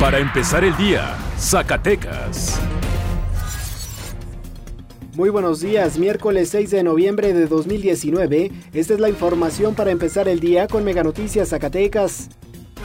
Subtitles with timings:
[0.00, 2.58] Para empezar el día, Zacatecas.
[5.14, 8.50] Muy buenos días, miércoles 6 de noviembre de 2019.
[8.72, 12.30] Esta es la información para empezar el día con Mega Noticias Zacatecas.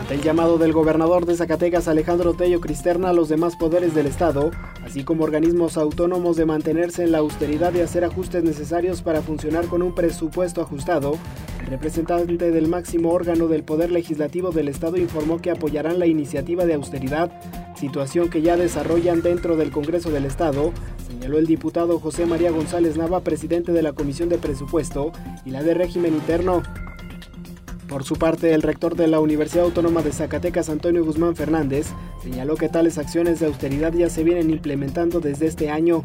[0.00, 4.08] Ante el llamado del gobernador de Zacatecas Alejandro Tello Cristerna a los demás poderes del
[4.08, 4.50] Estado,
[4.84, 9.66] así como organismos autónomos de mantenerse en la austeridad y hacer ajustes necesarios para funcionar
[9.66, 11.16] con un presupuesto ajustado,
[11.64, 16.66] el representante del máximo órgano del Poder Legislativo del Estado informó que apoyarán la iniciativa
[16.66, 17.32] de austeridad,
[17.74, 20.72] situación que ya desarrollan dentro del Congreso del Estado,
[21.08, 25.12] señaló el diputado José María González Nava, presidente de la Comisión de Presupuesto
[25.46, 26.62] y la de Régimen Interno.
[27.88, 31.86] Por su parte, el rector de la Universidad Autónoma de Zacatecas, Antonio Guzmán Fernández,
[32.22, 36.02] señaló que tales acciones de austeridad ya se vienen implementando desde este año.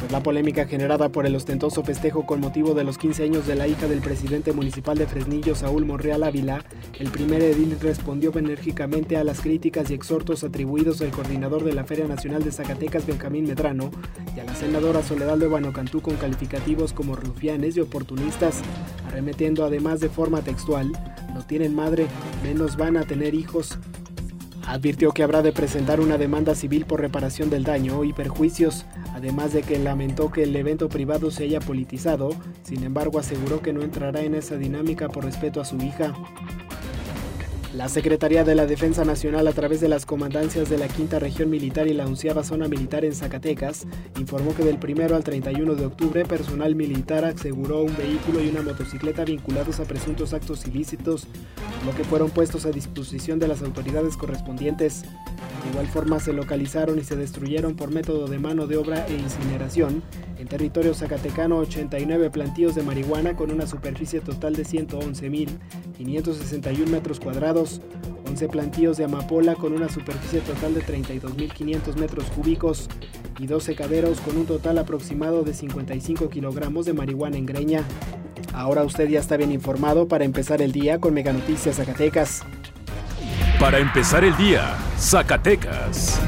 [0.00, 3.54] Tras la polémica generada por el ostentoso festejo con motivo de los 15 años de
[3.54, 6.64] la hija del presidente municipal de Fresnillo, Saúl Monreal Ávila,
[6.98, 11.84] el primer edil respondió enérgicamente a las críticas y exhortos atribuidos al coordinador de la
[11.84, 13.90] Feria Nacional de Zacatecas, Benjamín Medrano,
[14.34, 18.62] y a la senadora Soledad de Cantú con calificativos como rufianes y oportunistas,
[19.06, 20.92] arremetiendo además de forma textual,
[21.34, 22.06] no tienen madre,
[22.42, 23.78] menos van a tener hijos,
[24.66, 29.52] Advirtió que habrá de presentar una demanda civil por reparación del daño y perjuicios, además
[29.52, 32.30] de que lamentó que el evento privado se haya politizado,
[32.62, 36.14] sin embargo aseguró que no entrará en esa dinámica por respeto a su hija.
[37.74, 41.50] La Secretaría de la Defensa Nacional, a través de las comandancias de la Quinta Región
[41.50, 43.86] Militar y la onceava Zona Militar en Zacatecas,
[44.18, 48.62] informó que del 1 al 31 de octubre, personal militar aseguró un vehículo y una
[48.62, 51.28] motocicleta vinculados a presuntos actos ilícitos,
[51.86, 55.02] lo que fueron puestos a disposición de las autoridades correspondientes.
[55.02, 59.12] De igual forma, se localizaron y se destruyeron por método de mano de obra e
[59.12, 60.02] incineración
[60.40, 67.59] en territorio zacatecano 89 plantíos de marihuana con una superficie total de 111.561 metros cuadrados,
[68.26, 72.88] 11 plantíos de amapola con una superficie total de 32.500 metros cúbicos
[73.38, 77.84] y 12 caderos con un total aproximado de 55 kilogramos de marihuana en greña.
[78.52, 82.42] Ahora usted ya está bien informado para empezar el día con Mega Noticias Zacatecas.
[83.58, 86.20] Para empezar el día, Zacatecas.